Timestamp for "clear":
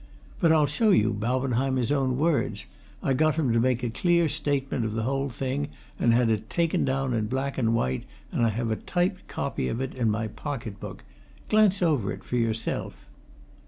3.91-4.27